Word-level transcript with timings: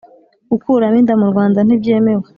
gukuramo 0.51 0.97
inda 1.01 1.13
murwanda 1.21 1.59
ntibyemewe 1.63 2.25